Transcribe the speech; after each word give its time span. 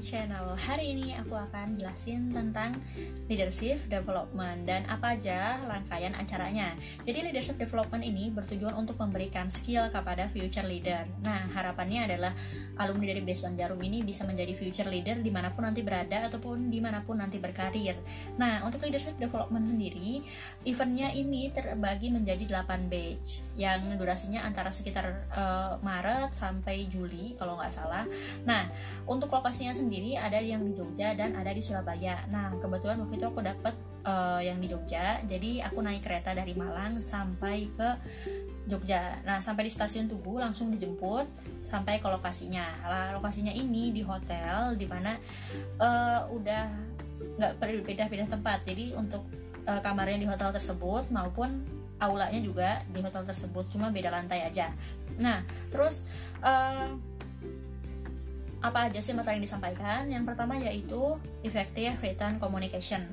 channel. 0.00 0.56
Hari 0.56 0.96
ini 0.96 1.12
aku 1.14 1.36
akan 1.36 1.76
jelasin 1.76 2.32
tentang 2.32 2.80
leadership 3.28 3.84
development 3.86 4.64
dan 4.64 4.88
apa 4.88 5.14
aja 5.14 5.60
rangkaian 5.68 6.16
acaranya. 6.16 6.72
Jadi 7.04 7.28
leadership 7.30 7.60
development 7.60 8.00
ini 8.00 8.32
bertujuan 8.32 8.72
untuk 8.74 8.96
memberikan 8.96 9.52
skill 9.52 9.92
kepada 9.92 10.32
future 10.32 10.64
leader. 10.64 11.04
Nah 11.20 11.52
harapannya 11.52 12.08
adalah 12.08 12.32
alumni 12.80 13.12
dari 13.12 13.20
Base 13.20 13.44
Jarum 13.44 13.80
ini 13.84 14.00
bisa 14.00 14.24
menjadi 14.24 14.56
future 14.56 14.88
leader 14.88 15.20
di 15.20 15.28
mana 15.28 15.52
pun 15.52 15.68
nanti 15.68 15.84
berada 15.84 16.26
ataupun 16.26 16.72
di 16.72 16.80
mana 16.80 17.04
pun 17.04 17.20
nanti 17.20 17.36
berkarir. 17.36 18.00
Nah 18.40 18.64
untuk 18.64 18.80
leadership 18.80 19.20
development 19.20 19.68
sendiri 19.68 20.24
eventnya 20.64 21.12
ini 21.12 21.52
terbagi 21.52 22.08
menjadi 22.08 22.64
8 22.64 22.88
batch 22.88 23.44
Yang 23.60 24.00
durasinya 24.00 24.48
antara 24.48 24.72
sekitar 24.72 25.28
uh, 25.28 25.76
Maret 25.84 26.32
sampai 26.32 26.88
Juli 26.88 27.36
kalau 27.36 27.60
nggak 27.60 27.72
salah. 27.72 28.08
Nah 28.48 28.64
untuk 29.04 29.28
lokasinya 29.28 29.76
sendiri 29.76 29.89
ada 30.14 30.38
yang 30.38 30.62
di 30.62 30.72
Jogja 30.76 31.16
dan 31.18 31.34
ada 31.34 31.50
di 31.50 31.58
Surabaya. 31.58 32.22
Nah, 32.30 32.54
kebetulan 32.60 33.02
waktu 33.02 33.18
itu 33.18 33.26
aku 33.26 33.40
dapat 33.42 33.74
uh, 34.06 34.38
yang 34.38 34.62
di 34.62 34.70
Jogja. 34.70 35.18
Jadi 35.26 35.58
aku 35.64 35.82
naik 35.82 36.06
kereta 36.06 36.36
dari 36.36 36.54
Malang 36.54 37.02
sampai 37.02 37.66
ke 37.74 37.88
Jogja. 38.70 39.18
Nah, 39.26 39.42
sampai 39.42 39.66
di 39.66 39.72
stasiun 39.72 40.06
Tugu 40.06 40.38
langsung 40.38 40.70
dijemput 40.70 41.26
sampai 41.66 41.98
ke 41.98 42.06
lokasinya. 42.06 42.66
Nah, 42.86 43.06
lokasinya 43.18 43.50
ini 43.50 43.90
di 43.90 44.02
hotel 44.04 44.78
di 44.78 44.86
mana 44.86 45.18
uh, 45.82 46.30
udah 46.30 46.64
nggak 47.40 47.52
perlu 47.58 47.82
pindah-pindah 47.82 48.28
tempat. 48.30 48.62
Jadi 48.62 48.94
untuk 48.94 49.26
uh, 49.66 49.80
kamarnya 49.82 50.22
di 50.22 50.28
hotel 50.28 50.54
tersebut 50.54 51.10
maupun 51.10 51.66
aulanya 52.00 52.40
juga 52.40 52.80
di 52.88 53.04
hotel 53.04 53.28
tersebut 53.28 53.68
cuma 53.68 53.92
beda 53.92 54.08
lantai 54.08 54.48
aja. 54.48 54.72
Nah, 55.20 55.44
terus 55.68 56.08
uh, 56.40 56.96
apa 58.60 58.92
aja 58.92 59.00
sih 59.00 59.16
materi 59.16 59.40
yang 59.40 59.44
disampaikan? 59.44 60.04
Yang 60.08 60.24
pertama 60.32 60.60
yaitu 60.60 61.16
effective 61.44 61.96
written 62.04 62.36
communication. 62.36 63.08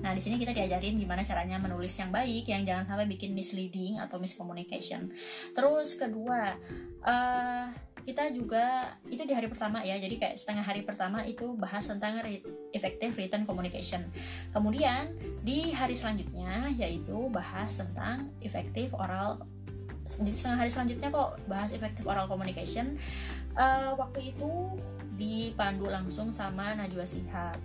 Nah, 0.00 0.16
di 0.16 0.24
sini 0.24 0.40
kita 0.40 0.56
diajarin 0.56 0.96
gimana 0.96 1.20
caranya 1.20 1.60
menulis 1.60 1.92
yang 2.00 2.08
baik, 2.08 2.48
yang 2.48 2.64
jangan 2.64 2.88
sampai 2.88 3.04
bikin 3.04 3.36
misleading 3.36 4.00
atau 4.00 4.16
miscommunication. 4.16 5.12
Terus 5.52 6.00
kedua, 6.00 6.56
uh, 7.04 7.66
kita 8.02 8.32
juga 8.32 8.96
itu 9.12 9.22
di 9.28 9.36
hari 9.36 9.52
pertama 9.52 9.84
ya, 9.84 10.00
jadi 10.00 10.16
kayak 10.16 10.36
setengah 10.40 10.64
hari 10.64 10.82
pertama 10.82 11.22
itu 11.28 11.54
bahas 11.60 11.84
tentang 11.84 12.24
effective 12.72 13.12
written 13.20 13.44
communication. 13.44 14.08
Kemudian 14.50 15.12
di 15.44 15.76
hari 15.76 15.92
selanjutnya 15.92 16.72
yaitu 16.72 17.28
bahas 17.28 17.76
tentang 17.76 18.32
effective 18.40 18.96
oral 18.96 19.44
jadi 20.12 20.28
setengah 20.36 20.58
hari 20.60 20.70
selanjutnya 20.72 21.08
kok 21.08 21.40
bahas 21.48 21.72
effective 21.72 22.04
oral 22.04 22.28
communication 22.28 23.00
uh, 23.56 23.92
waktu 23.96 24.34
itu 24.34 24.52
dipandu 25.16 25.86
langsung 25.86 26.32
sama 26.32 26.72
Najwa 26.74 27.04
Sihab 27.04 27.60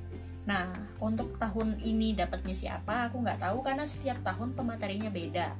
Nah, 0.47 0.71
untuk 1.03 1.35
tahun 1.35 1.75
ini 1.83 2.15
dapatnya 2.15 2.55
siapa, 2.55 3.11
aku 3.11 3.19
nggak 3.19 3.43
tahu 3.43 3.59
karena 3.67 3.83
setiap 3.83 4.15
tahun 4.23 4.55
pematerinya 4.55 5.11
beda. 5.11 5.51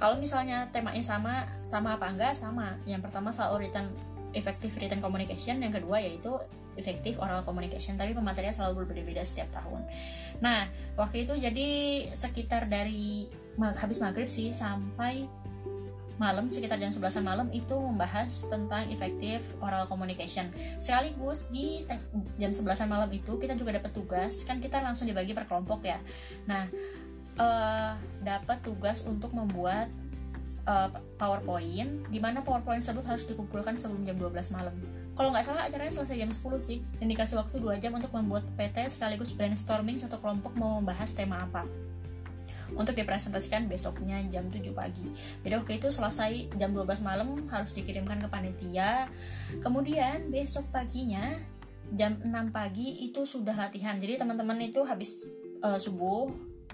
Kalau 0.00 0.16
misalnya 0.16 0.72
temanya 0.72 1.04
sama, 1.04 1.44
sama 1.68 2.00
apa 2.00 2.08
enggak? 2.08 2.32
Sama. 2.32 2.80
Yang 2.88 3.12
pertama 3.12 3.28
soal 3.28 3.60
written 3.60 3.92
effective 4.32 4.72
written 4.80 5.04
communication, 5.04 5.60
yang 5.60 5.68
kedua 5.68 6.00
yaitu 6.00 6.32
effective 6.80 7.20
oral 7.20 7.44
communication. 7.44 8.00
Tapi 8.00 8.16
pematerinya 8.16 8.56
selalu 8.56 8.88
berbeda-beda 8.88 9.20
setiap 9.20 9.52
tahun. 9.52 9.84
Nah, 10.40 10.64
waktu 10.96 11.28
itu 11.28 11.36
jadi 11.36 11.68
sekitar 12.16 12.72
dari 12.72 13.28
habis 13.60 14.00
maghrib 14.00 14.32
sih 14.32 14.48
sampai 14.48 15.28
malam 16.22 16.46
sekitar 16.46 16.78
jam 16.78 16.94
11 16.94 17.18
malam 17.26 17.50
itu 17.50 17.74
membahas 17.74 18.46
tentang 18.46 18.86
effective 18.94 19.42
oral 19.58 19.90
communication. 19.90 20.54
Sekaligus 20.78 21.42
di 21.50 21.82
jam 22.38 22.54
11 22.54 22.86
malam 22.86 23.10
itu 23.10 23.34
kita 23.42 23.58
juga 23.58 23.82
dapat 23.82 23.90
tugas, 23.90 24.46
kan 24.46 24.62
kita 24.62 24.78
langsung 24.78 25.10
dibagi 25.10 25.34
per 25.34 25.50
kelompok 25.50 25.82
ya. 25.82 25.98
Nah, 26.46 26.70
uh, 27.42 27.98
dapat 28.22 28.62
tugas 28.62 29.02
untuk 29.02 29.34
membuat 29.34 29.90
uh, 30.70 30.94
PowerPoint 31.18 32.06
di 32.06 32.18
mana 32.22 32.38
PowerPoint 32.46 32.78
tersebut 32.78 33.02
harus 33.02 33.26
dikumpulkan 33.26 33.74
sebelum 33.82 34.06
jam 34.06 34.14
12 34.14 34.54
malam. 34.54 34.74
Kalau 35.18 35.28
nggak 35.34 35.44
salah 35.44 35.66
acaranya 35.66 35.92
selesai 35.92 36.22
jam 36.22 36.30
10 36.30 36.62
sih 36.62 36.78
dan 37.02 37.06
dikasih 37.10 37.36
waktu 37.42 37.58
2 37.58 37.82
jam 37.82 37.92
untuk 37.98 38.14
membuat 38.14 38.46
PT 38.54 38.86
sekaligus 38.86 39.34
brainstorming 39.34 39.98
satu 39.98 40.22
kelompok 40.22 40.54
mau 40.54 40.78
membahas 40.78 41.10
tema 41.12 41.42
apa 41.44 41.66
untuk 42.74 42.96
dipresentasikan 42.96 43.68
besoknya 43.68 44.20
jam 44.28 44.48
7 44.48 44.72
pagi. 44.72 45.06
Jadi 45.44 45.54
waktu 45.54 45.72
itu 45.78 45.88
selesai 45.92 46.56
jam 46.56 46.72
12 46.72 47.04
malam 47.04 47.48
harus 47.48 47.72
dikirimkan 47.76 48.20
ke 48.22 48.28
panitia. 48.28 49.08
Kemudian 49.60 50.32
besok 50.32 50.68
paginya 50.72 51.36
jam 51.92 52.16
6 52.20 52.28
pagi 52.50 53.04
itu 53.04 53.24
sudah 53.28 53.54
latihan. 53.54 54.00
Jadi 54.00 54.20
teman-teman 54.20 54.58
itu 54.64 54.80
habis 54.84 55.28
uh, 55.60 55.76
subuh 55.76 56.32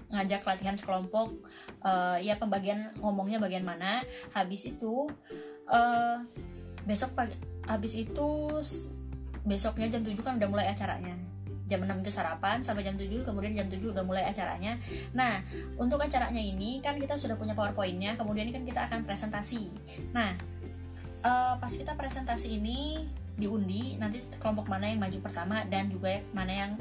ngajak 0.09 0.41
latihan 0.41 0.73
sekelompok 0.73 1.37
uh, 1.85 2.17
ya 2.17 2.33
pembagian 2.41 2.89
ngomongnya 2.97 3.37
bagian 3.37 3.61
mana 3.61 4.01
habis 4.33 4.65
itu 4.65 5.05
uh, 5.69 6.17
besok 6.89 7.13
pagi 7.13 7.37
habis 7.69 7.93
itu 7.93 8.29
besoknya 9.45 9.85
jam 9.93 10.01
7 10.01 10.17
kan 10.25 10.41
udah 10.41 10.49
mulai 10.49 10.73
acaranya 10.73 11.13
jam 11.69 11.85
6 11.85 12.01
itu 12.01 12.11
sarapan 12.11 12.65
sampai 12.65 12.81
jam 12.81 12.97
7 12.97 13.23
kemudian 13.23 13.53
jam 13.53 13.69
7 13.69 13.93
udah 13.93 14.03
mulai 14.03 14.25
acaranya. 14.25 14.81
Nah 15.13 15.39
untuk 15.77 16.01
acaranya 16.01 16.41
ini 16.41 16.81
kan 16.81 16.97
kita 16.97 17.15
sudah 17.15 17.37
punya 17.37 17.53
powerpointnya 17.53 18.17
kemudian 18.17 18.49
kan 18.49 18.65
kita 18.65 18.89
akan 18.89 19.05
presentasi. 19.05 19.69
Nah 20.11 20.33
uh, 21.21 21.53
pas 21.61 21.71
kita 21.71 21.93
presentasi 21.93 22.57
ini 22.57 23.05
diundi 23.39 23.95
nanti 23.95 24.19
kelompok 24.41 24.67
mana 24.67 24.91
yang 24.91 24.99
maju 24.99 25.21
pertama 25.23 25.63
dan 25.69 25.87
juga 25.87 26.19
mana 26.33 26.51
yang 26.51 26.71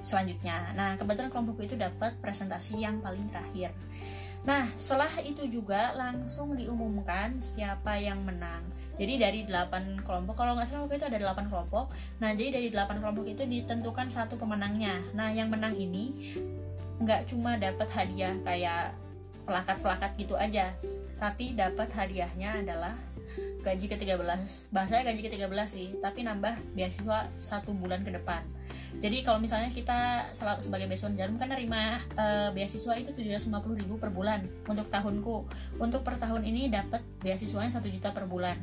selanjutnya. 0.00 0.72
Nah 0.72 0.96
kebetulan 0.96 1.28
kelompok 1.28 1.60
itu 1.62 1.76
dapat 1.76 2.16
presentasi 2.18 2.80
yang 2.80 3.04
paling 3.04 3.28
terakhir 3.28 3.70
Nah, 4.44 4.68
setelah 4.76 5.08
itu 5.24 5.48
juga 5.48 5.96
langsung 5.96 6.52
diumumkan 6.52 7.40
siapa 7.40 7.96
yang 7.96 8.20
menang. 8.28 8.60
Jadi 8.94 9.14
dari 9.16 9.40
8 9.48 10.04
kelompok, 10.04 10.36
kalau 10.36 10.54
nggak 10.54 10.68
salah 10.68 10.84
waktu 10.86 11.00
itu 11.00 11.06
ada 11.08 11.18
8 11.32 11.48
kelompok. 11.50 11.90
Nah, 12.20 12.30
jadi 12.36 12.60
dari 12.60 12.68
8 12.68 13.00
kelompok 13.00 13.24
itu 13.26 13.42
ditentukan 13.42 14.06
satu 14.12 14.36
pemenangnya. 14.36 15.00
Nah, 15.16 15.32
yang 15.32 15.48
menang 15.48 15.74
ini 15.74 16.36
nggak 17.00 17.26
cuma 17.32 17.58
dapat 17.58 17.88
hadiah 17.90 18.36
kayak 18.44 18.94
pelakat-pelakat 19.48 20.10
gitu 20.20 20.36
aja, 20.38 20.76
tapi 21.18 21.56
dapat 21.56 21.88
hadiahnya 21.90 22.62
adalah 22.62 22.94
gaji 23.64 23.86
ke-13. 23.88 24.70
Bahasanya 24.70 25.10
gaji 25.10 25.20
ke-13 25.24 25.66
sih, 25.66 25.88
tapi 25.98 26.20
nambah 26.20 26.54
beasiswa 26.76 27.32
satu 27.40 27.72
bulan 27.72 28.04
ke 28.04 28.12
depan. 28.12 28.44
Jadi 29.02 29.26
kalau 29.26 29.42
misalnya 29.42 29.68
kita 29.68 30.30
sebagai 30.34 30.88
beson 30.88 31.12
jarum 31.18 31.36
kan 31.36 31.50
nerima 31.50 32.00
uh, 32.16 32.48
beasiswa 32.54 32.94
itu 32.96 33.12
750 33.12 33.52
ribu 33.80 34.00
per 34.00 34.08
bulan 34.08 34.46
untuk 34.64 34.88
tahunku. 34.88 35.44
Untuk 35.82 36.00
per 36.06 36.16
tahun 36.16 36.46
ini 36.46 36.72
dapat 36.72 37.04
beasiswanya 37.20 37.74
1 37.74 37.84
juta 37.90 38.14
per 38.14 38.24
bulan. 38.24 38.56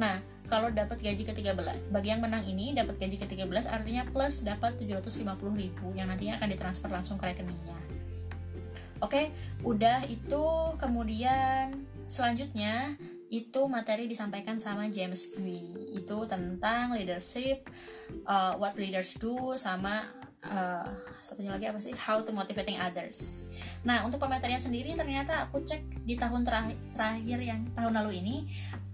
Nah, 0.00 0.18
kalau 0.44 0.68
dapat 0.68 1.00
gaji 1.00 1.24
ke-13, 1.24 1.88
bagi 1.88 2.08
yang 2.12 2.20
menang 2.20 2.44
ini 2.44 2.76
dapat 2.76 3.00
gaji 3.00 3.16
ke-13 3.16 3.64
artinya 3.70 4.02
plus 4.04 4.44
dapat 4.44 4.76
750 4.76 5.24
ribu 5.56 5.86
yang 5.96 6.10
nantinya 6.10 6.36
akan 6.36 6.48
ditransfer 6.52 6.90
langsung 6.92 7.16
ke 7.16 7.32
rekeningnya. 7.32 7.78
Oke, 9.02 9.32
udah 9.64 10.04
itu 10.08 10.44
kemudian 10.80 11.86
selanjutnya 12.04 12.96
itu 13.34 13.66
materi 13.66 14.06
disampaikan 14.06 14.62
sama 14.62 14.86
James 14.94 15.34
Gui 15.34 15.90
itu 15.90 16.18
tentang 16.30 16.94
leadership 16.94 17.66
uh, 18.30 18.54
what 18.54 18.78
leaders 18.78 19.18
do 19.18 19.58
sama 19.58 20.06
uh, 20.46 20.86
satunya 21.18 21.50
lagi 21.50 21.66
apa 21.66 21.82
sih? 21.82 21.90
How 21.98 22.22
to 22.22 22.30
motivating 22.30 22.78
others. 22.78 23.42
Nah 23.82 24.06
untuk 24.06 24.22
pematerinya 24.22 24.62
sendiri 24.62 24.94
ternyata 24.94 25.50
aku 25.50 25.66
cek 25.66 26.06
di 26.06 26.14
tahun 26.14 26.46
terakhir, 26.46 26.78
terakhir 26.94 27.38
yang 27.42 27.60
tahun 27.74 27.92
lalu 27.98 28.22
ini 28.22 28.36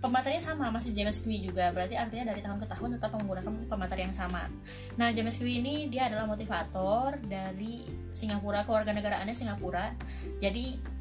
pematerinya 0.00 0.40
sama 0.40 0.72
masih 0.72 0.96
James 0.96 1.20
Gui 1.20 1.44
juga. 1.44 1.68
Berarti 1.76 2.00
artinya 2.00 2.32
dari 2.32 2.40
tahun 2.40 2.64
ke 2.64 2.66
tahun 2.72 2.88
tetap 2.96 3.10
menggunakan 3.12 3.52
pemateri 3.68 4.08
yang 4.08 4.16
sama. 4.16 4.48
Nah 4.96 5.12
James 5.12 5.36
Gui 5.36 5.60
ini 5.60 5.92
dia 5.92 6.08
adalah 6.08 6.24
motivator 6.24 7.20
dari 7.28 7.84
Singapura 8.08 8.64
kewarganegaraannya 8.64 9.36
Singapura. 9.36 9.92
Jadi 10.40 10.98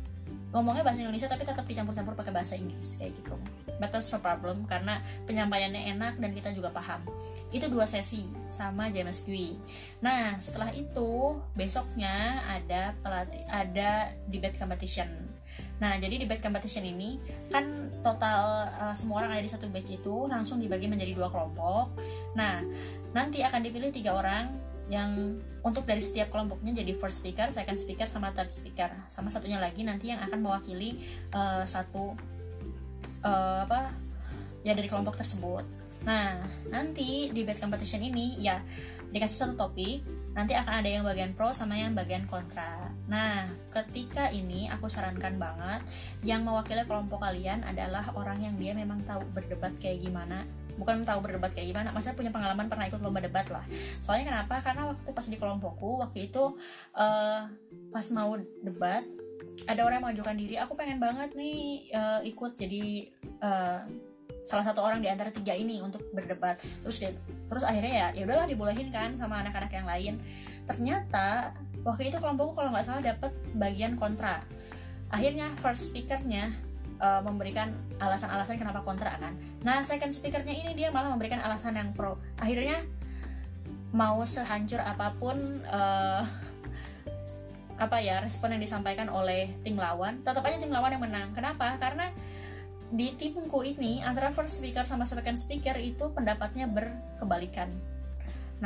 ngomongnya 0.49 0.81
bahasa 0.81 1.05
Indonesia 1.05 1.29
tapi 1.29 1.45
tetap 1.45 1.65
dicampur-campur 1.65 2.17
pakai 2.17 2.33
bahasa 2.33 2.53
Inggris 2.57 2.97
kayak 2.97 3.13
gitu. 3.21 3.35
But 3.79 3.95
that's 3.95 4.11
no 4.11 4.19
problem 4.19 4.67
karena 4.67 4.99
penyampaiannya 5.29 5.93
enak 5.95 6.19
dan 6.19 6.31
kita 6.35 6.49
juga 6.51 6.73
paham. 6.73 7.05
Itu 7.49 7.69
dua 7.71 7.85
sesi 7.89 8.29
sama 8.49 8.89
James 8.93 9.25
Gui 9.25 9.57
nah 9.99 10.37
setelah 10.39 10.71
itu 10.71 11.37
besoknya 11.53 12.43
ada 12.47 12.95
pelatih 13.03 13.43
ada 13.49 14.13
debate 14.27 14.57
competition. 14.57 15.09
Nah, 15.79 15.95
jadi 15.95 16.19
debate 16.19 16.43
competition 16.43 16.83
ini 16.83 17.19
kan 17.47 17.87
total 18.03 18.67
uh, 18.79 18.95
semua 18.95 19.23
orang 19.23 19.39
ada 19.39 19.43
di 19.43 19.51
satu 19.51 19.71
batch 19.71 19.99
itu 19.99 20.27
langsung 20.27 20.59
dibagi 20.59 20.91
menjadi 20.91 21.15
dua 21.15 21.31
kelompok. 21.31 21.95
Nah, 22.35 22.63
nanti 23.15 23.39
akan 23.43 23.63
dipilih 23.63 23.91
tiga 23.91 24.15
orang 24.19 24.51
yang 24.89 25.37
untuk 25.61 25.85
dari 25.85 26.01
setiap 26.01 26.33
kelompoknya 26.33 26.81
jadi 26.81 26.97
first 26.97 27.21
speaker, 27.21 27.53
second 27.53 27.77
speaker, 27.77 28.09
sama 28.09 28.33
third 28.33 28.49
speaker. 28.49 28.89
Sama 29.05 29.29
satunya 29.29 29.61
lagi 29.61 29.85
nanti 29.85 30.09
yang 30.09 30.19
akan 30.25 30.39
mewakili 30.41 30.97
uh, 31.31 31.61
satu 31.63 32.17
uh, 33.21 33.63
apa 33.69 33.93
ya 34.65 34.73
dari 34.73 34.89
kelompok 34.89 35.21
tersebut. 35.21 35.63
Nah, 36.07 36.39
nanti 36.71 37.27
di 37.29 37.43
bed 37.43 37.59
competition 37.59 37.99
ini 37.99 38.39
ya 38.39 38.63
dikasih 39.09 39.37
satu 39.41 39.53
topik, 39.67 40.05
nanti 40.37 40.53
akan 40.53 40.85
ada 40.85 40.89
yang 40.89 41.03
bagian 41.03 41.33
pro 41.33 41.51
sama 41.51 41.75
yang 41.75 41.91
bagian 41.97 42.23
kontra. 42.29 42.93
Nah, 43.09 43.49
ketika 43.73 44.29
ini 44.29 44.69
aku 44.69 44.85
sarankan 44.85 45.35
banget 45.41 45.81
yang 46.21 46.45
mewakili 46.45 46.85
kelompok 46.85 47.25
kalian 47.25 47.65
adalah 47.65 48.13
orang 48.13 48.39
yang 48.45 48.55
dia 48.55 48.71
memang 48.77 49.01
tahu 49.03 49.25
berdebat 49.33 49.75
kayak 49.81 50.05
gimana, 50.05 50.45
bukan 50.79 51.03
tahu 51.03 51.19
berdebat 51.19 51.51
kayak 51.51 51.75
gimana, 51.75 51.91
maksudnya 51.91 52.15
punya 52.15 52.31
pengalaman 52.31 52.71
pernah 52.71 52.87
ikut 52.87 53.03
lomba 53.03 53.19
debat 53.19 53.45
lah. 53.51 53.67
Soalnya 53.99 54.31
kenapa? 54.31 54.63
Karena 54.63 54.95
waktu 54.95 55.09
pas 55.11 55.25
di 55.27 55.37
kelompokku 55.37 55.99
waktu 55.99 56.31
itu 56.31 56.55
uh, 56.95 57.41
pas 57.91 58.05
mau 58.15 58.39
debat 58.63 59.03
ada 59.67 59.83
orang 59.83 59.99
yang 59.99 60.05
mengajukan 60.07 60.37
diri, 60.39 60.55
aku 60.55 60.73
pengen 60.79 61.03
banget 61.03 61.35
nih 61.35 61.91
uh, 61.91 62.23
ikut 62.23 62.55
jadi 62.55 63.11
uh, 63.43 63.83
salah 64.43 64.65
satu 64.65 64.79
orang 64.79 65.03
di 65.03 65.09
antara 65.11 65.29
tiga 65.35 65.51
ini 65.51 65.83
untuk 65.83 65.99
berdebat 66.15 66.59
terus 66.83 67.03
dia, 67.03 67.11
terus 67.51 67.63
akhirnya 67.67 67.91
ya 67.91 68.07
ya 68.15 68.23
udahlah 68.23 68.47
dibolehin 68.47 68.87
kan 68.87 69.11
sama 69.19 69.43
anak-anak 69.43 69.71
yang 69.73 69.87
lain 69.87 70.13
ternyata 70.63 71.51
waktu 71.83 72.07
itu 72.07 72.17
kelompokku 72.23 72.55
kalau 72.55 72.71
nggak 72.71 72.85
salah 72.87 73.03
dapat 73.03 73.35
bagian 73.57 73.99
kontra 73.99 74.39
akhirnya 75.11 75.51
first 75.59 75.91
speakernya 75.91 76.55
uh, 76.99 77.21
memberikan 77.23 77.73
alasan-alasan 77.97 78.59
kenapa 78.59 78.83
kontra 78.83 79.15
kan 79.17 79.33
nah 79.63 79.81
second 79.81 80.13
speakernya 80.13 80.53
ini 80.53 80.71
dia 80.75 80.93
malah 80.93 81.11
memberikan 81.11 81.41
alasan 81.41 81.75
yang 81.75 81.91
pro 81.95 82.19
akhirnya 82.39 82.83
mau 83.89 84.21
sehancur 84.21 84.79
apa 84.79 85.17
pun 85.17 85.65
uh, 85.65 86.21
apa 87.79 87.97
ya 88.03 88.19
respon 88.19 88.53
yang 88.53 88.61
disampaikan 88.61 89.07
oleh 89.07 89.55
tim 89.63 89.79
lawan 89.79 90.19
tetap 90.21 90.43
aja 90.45 90.59
tim 90.59 90.69
lawan 90.69 90.93
yang 90.93 91.03
menang 91.03 91.31
kenapa 91.31 91.79
karena 91.79 92.11
di 92.89 93.13
timku 93.13 93.61
ini 93.61 94.01
antara 94.01 94.33
first 94.33 94.57
speaker 94.57 94.81
sama 94.81 95.05
second 95.05 95.37
speaker 95.37 95.77
itu 95.77 96.09
pendapatnya 96.09 96.65
berkebalikan. 96.65 97.69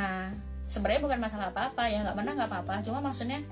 Nah, 0.00 0.32
sebenarnya 0.64 1.04
bukan 1.04 1.20
masalah 1.20 1.52
apa-apa 1.52 1.92
ya, 1.92 2.00
nggak 2.08 2.16
menang 2.16 2.34
nggak 2.40 2.50
apa-apa. 2.50 2.74
Cuma 2.88 3.04
maksudnya 3.04 3.44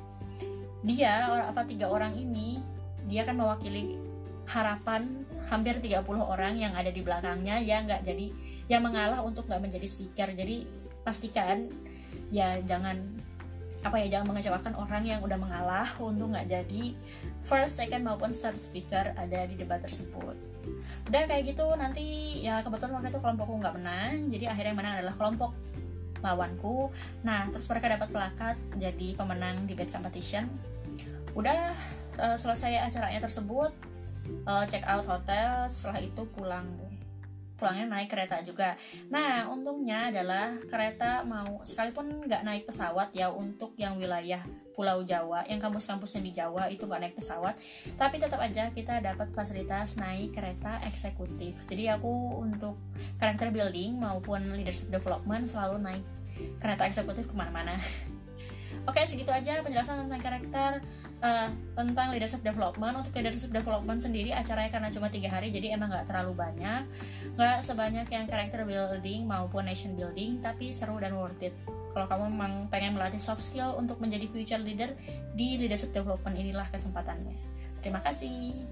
dia 0.80 1.28
apa 1.28 1.62
tiga 1.68 1.92
orang 1.92 2.16
ini 2.16 2.58
dia 3.06 3.22
kan 3.22 3.36
mewakili 3.38 4.00
harapan 4.52 5.24
hampir 5.48 5.80
30 5.80 6.04
orang 6.20 6.60
yang 6.60 6.76
ada 6.76 6.92
di 6.92 7.00
belakangnya 7.00 7.56
yang 7.60 7.88
nggak 7.88 8.04
jadi 8.04 8.26
yang 8.68 8.84
mengalah 8.84 9.24
untuk 9.24 9.48
nggak 9.48 9.64
menjadi 9.64 9.86
speaker. 9.88 10.28
Jadi 10.36 10.68
pastikan 11.02 11.72
ya 12.28 12.60
jangan 12.62 13.00
apa 13.82 13.98
ya 13.98 14.06
jangan 14.16 14.30
mengecewakan 14.30 14.78
orang 14.78 15.02
yang 15.02 15.20
udah 15.24 15.38
mengalah 15.40 15.88
untuk 15.98 16.30
nggak 16.30 16.46
jadi 16.46 16.94
first, 17.42 17.74
second 17.74 18.06
maupun 18.06 18.30
third 18.30 18.60
speaker 18.60 19.10
ada 19.18 19.48
di 19.48 19.58
debat 19.58 19.82
tersebut. 19.82 20.38
Udah 21.10 21.26
kayak 21.26 21.50
gitu 21.50 21.66
nanti 21.74 22.38
ya 22.46 22.62
kebetulan 22.62 22.94
waktu 22.94 23.10
itu 23.10 23.18
kelompokku 23.18 23.58
nggak 23.58 23.74
menang 23.74 24.30
jadi 24.30 24.54
akhirnya 24.54 24.70
yang 24.70 24.78
menang 24.78 24.94
adalah 25.02 25.14
kelompok 25.18 25.50
lawanku. 26.22 26.94
Nah 27.26 27.50
terus 27.50 27.66
mereka 27.66 27.90
dapat 27.90 28.08
pelakat 28.14 28.56
jadi 28.78 29.08
pemenang 29.18 29.66
di 29.66 29.74
bed 29.74 29.90
competition. 29.90 30.46
Udah 31.34 31.74
uh, 32.22 32.36
selesai 32.38 32.86
acaranya 32.86 33.18
tersebut 33.26 33.74
uh, 34.46 34.64
check 34.68 34.84
out 34.86 35.04
hotel 35.06 35.66
setelah 35.70 36.00
itu 36.02 36.22
pulang 36.34 36.66
pulangnya 37.62 37.86
naik 37.94 38.10
kereta 38.10 38.42
juga. 38.42 38.74
Nah, 39.06 39.46
untungnya 39.46 40.10
adalah 40.10 40.58
kereta 40.66 41.22
mau 41.22 41.62
sekalipun 41.62 42.26
nggak 42.26 42.42
naik 42.42 42.66
pesawat 42.66 43.14
ya 43.14 43.30
untuk 43.30 43.78
yang 43.78 44.02
wilayah 44.02 44.42
Pulau 44.74 45.06
Jawa, 45.06 45.46
yang 45.46 45.62
kampus-kampusnya 45.62 46.26
di 46.26 46.32
Jawa 46.34 46.66
itu 46.66 46.90
nggak 46.90 47.00
naik 47.06 47.14
pesawat, 47.14 47.54
tapi 47.94 48.18
tetap 48.18 48.42
aja 48.42 48.66
kita 48.74 48.98
dapat 48.98 49.30
fasilitas 49.30 49.94
naik 49.94 50.34
kereta 50.34 50.82
eksekutif. 50.90 51.54
Jadi 51.70 51.86
aku 51.86 52.42
untuk 52.42 52.82
karakter 53.22 53.54
building 53.54 54.02
maupun 54.02 54.42
leadership 54.58 54.90
development 54.90 55.46
selalu 55.46 55.76
naik 55.78 56.04
kereta 56.58 56.82
eksekutif 56.90 57.30
ke 57.30 57.34
mana-mana. 57.38 57.78
Oke, 58.90 59.06
segitu 59.06 59.30
aja 59.30 59.62
penjelasan 59.62 60.08
tentang 60.08 60.18
karakter 60.18 60.82
uh, 61.22 61.48
tentang 61.78 62.12
leadership 62.12 62.42
development. 62.44 63.00
Untuk 63.00 63.14
leadership 63.16 63.54
development 63.54 64.02
sendiri 64.02 64.34
acaranya 64.34 64.68
karena 64.74 64.88
cuma 64.92 65.08
tiga 65.08 65.30
hari 65.32 65.54
jadi 65.54 65.78
emang 65.78 65.88
nggak 65.88 66.10
terlalu 66.10 66.36
banyak. 66.36 66.82
Nggak 67.38 67.56
sebanyak 67.64 68.06
yang 68.10 68.24
character 68.28 68.66
building 68.66 69.24
maupun 69.24 69.64
nation 69.64 69.94
building 69.94 70.42
tapi 70.42 70.74
seru 70.74 70.98
dan 70.98 71.14
worth 71.16 71.40
it. 71.40 71.54
Kalau 71.92 72.08
kamu 72.08 72.24
memang 72.32 72.52
pengen 72.68 72.96
melatih 72.96 73.20
soft 73.20 73.44
skill 73.44 73.76
untuk 73.78 74.00
menjadi 74.02 74.26
future 74.28 74.60
leader 74.60 74.92
di 75.38 75.56
leadership 75.60 75.94
development 75.94 76.36
inilah 76.36 76.66
kesempatannya. 76.72 77.36
Terima 77.84 78.00
kasih 78.00 78.66